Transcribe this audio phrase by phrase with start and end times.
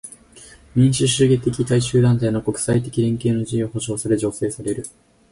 [0.73, 4.83] 民主主義的大衆団体の国際的連携の自由は保障され助成される。